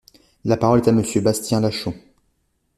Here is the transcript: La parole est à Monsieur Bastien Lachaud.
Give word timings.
La 0.45 0.57
parole 0.57 0.79
est 0.79 0.87
à 0.87 0.91
Monsieur 0.93 1.21
Bastien 1.21 1.59
Lachaud. 1.59 1.93